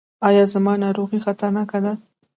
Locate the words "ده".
1.85-1.93